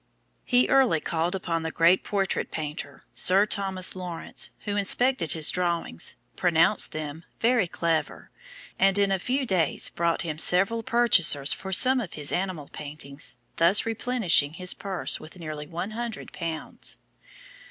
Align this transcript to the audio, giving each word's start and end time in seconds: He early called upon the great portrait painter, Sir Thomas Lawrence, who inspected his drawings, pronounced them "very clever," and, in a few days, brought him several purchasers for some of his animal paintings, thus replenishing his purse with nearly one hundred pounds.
He 0.43 0.67
early 0.67 0.99
called 0.99 1.35
upon 1.35 1.61
the 1.61 1.69
great 1.69 2.03
portrait 2.03 2.49
painter, 2.49 3.05
Sir 3.13 3.45
Thomas 3.45 3.95
Lawrence, 3.95 4.49
who 4.61 4.75
inspected 4.75 5.33
his 5.33 5.51
drawings, 5.51 6.15
pronounced 6.35 6.91
them 6.91 7.23
"very 7.37 7.67
clever," 7.67 8.31
and, 8.79 8.97
in 8.97 9.11
a 9.11 9.19
few 9.19 9.45
days, 9.45 9.89
brought 9.89 10.23
him 10.23 10.39
several 10.39 10.81
purchasers 10.81 11.53
for 11.53 11.71
some 11.71 12.01
of 12.01 12.13
his 12.13 12.31
animal 12.31 12.67
paintings, 12.67 13.37
thus 13.57 13.85
replenishing 13.85 14.53
his 14.53 14.73
purse 14.73 15.19
with 15.19 15.37
nearly 15.37 15.67
one 15.67 15.91
hundred 15.91 16.33
pounds. 16.33 16.97